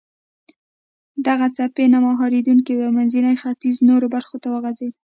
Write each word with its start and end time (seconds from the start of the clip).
دغه 1.27 1.47
څپې 1.57 1.85
نه 1.93 1.99
مهارېدونکې 2.07 2.71
وې 2.73 2.85
او 2.87 2.95
منځني 2.97 3.35
ختیځ 3.41 3.75
نورو 3.89 4.07
برخو 4.15 4.35
ته 4.43 4.47
وغځېدې. 4.51 4.99